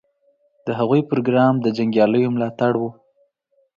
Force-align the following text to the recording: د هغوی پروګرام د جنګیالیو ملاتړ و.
د 0.65 0.67
هغوی 0.79 1.01
پروګرام 1.09 1.53
د 1.61 1.67
جنګیالیو 1.77 2.33
ملاتړ 2.35 2.73
و. 2.81 2.83